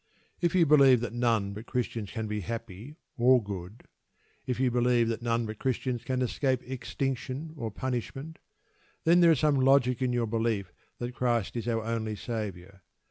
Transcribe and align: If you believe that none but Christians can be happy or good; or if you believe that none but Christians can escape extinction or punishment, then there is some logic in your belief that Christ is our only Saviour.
If 0.41 0.55
you 0.55 0.65
believe 0.65 0.99
that 1.01 1.13
none 1.13 1.53
but 1.53 1.67
Christians 1.67 2.09
can 2.09 2.25
be 2.25 2.39
happy 2.39 2.95
or 3.19 3.39
good; 3.43 3.83
or 3.83 3.87
if 4.47 4.59
you 4.59 4.71
believe 4.71 5.07
that 5.09 5.21
none 5.21 5.45
but 5.45 5.59
Christians 5.59 6.03
can 6.03 6.23
escape 6.23 6.63
extinction 6.63 7.53
or 7.55 7.69
punishment, 7.69 8.39
then 9.03 9.19
there 9.19 9.29
is 9.33 9.39
some 9.41 9.57
logic 9.59 10.01
in 10.01 10.11
your 10.11 10.25
belief 10.25 10.73
that 10.97 11.13
Christ 11.13 11.55
is 11.55 11.67
our 11.67 11.83
only 11.85 12.15
Saviour. 12.15 12.81